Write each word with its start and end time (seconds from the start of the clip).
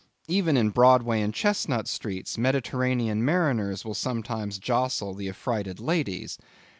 Even 0.27 0.57
in 0.57 0.71
Broadway 0.71 1.21
and 1.21 1.31
Chestnut 1.31 1.87
streets, 1.87 2.35
Mediterranean 2.35 3.23
mariners 3.23 3.85
will 3.85 3.93
sometimes 3.93 4.57
jostle 4.57 5.13
the 5.13 5.29
affrighted 5.29 5.79
ladies. 5.79 6.39